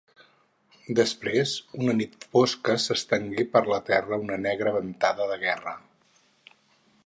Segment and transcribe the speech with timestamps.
[0.99, 1.51] Després,
[1.81, 5.79] una nit fosca s'estengué per la terra una negra ventada de guerra.